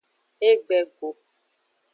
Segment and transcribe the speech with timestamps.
[0.49, 1.09] Egbe go.